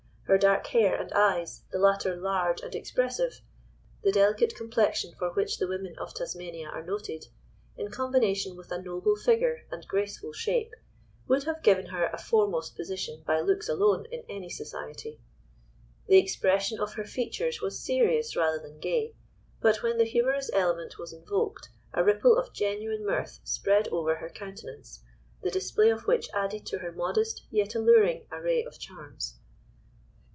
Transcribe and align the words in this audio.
Her 0.25 0.37
dark 0.37 0.65
hair 0.67 0.95
and 0.95 1.11
eyes, 1.11 1.63
the 1.73 1.77
latter 1.77 2.15
large 2.15 2.61
and 2.61 2.73
expressive, 2.73 3.41
the 4.01 4.13
delicate 4.13 4.55
complexion 4.55 5.13
for 5.19 5.33
which 5.33 5.57
the 5.57 5.67
women 5.67 5.93
of 5.99 6.13
Tasmania 6.13 6.69
are 6.69 6.85
noted, 6.85 7.27
in 7.75 7.91
combination 7.91 8.55
with 8.55 8.71
a 8.71 8.81
noble 8.81 9.17
figure 9.17 9.65
and 9.69 9.85
graceful 9.89 10.31
shape, 10.31 10.73
would 11.27 11.43
have 11.43 11.61
given 11.61 11.87
her 11.87 12.05
a 12.05 12.17
foremost 12.17 12.77
position 12.77 13.23
by 13.27 13.41
looks 13.41 13.67
alone 13.67 14.05
in 14.09 14.23
any 14.29 14.47
society. 14.49 15.19
The 16.07 16.19
expression 16.19 16.79
of 16.79 16.93
her 16.93 17.03
features 17.03 17.59
was 17.61 17.83
serious 17.83 18.33
rather 18.33 18.57
than 18.59 18.79
gay, 18.79 19.13
but 19.59 19.83
when 19.83 19.97
the 19.97 20.05
humorous 20.05 20.49
element 20.53 20.97
was 20.97 21.11
invoked 21.11 21.67
a 21.93 22.05
ripple 22.05 22.37
of 22.37 22.53
genuine 22.53 23.05
mirth 23.05 23.41
spread 23.43 23.89
over 23.89 24.15
her 24.15 24.29
countenance, 24.29 25.03
the 25.41 25.51
display 25.51 25.89
of 25.89 26.07
which 26.07 26.29
added 26.33 26.65
to 26.67 26.77
her 26.77 26.93
modest, 26.93 27.45
yet 27.51 27.75
alluring 27.75 28.27
array 28.31 28.63
of 28.63 28.79
charms. 28.79 29.35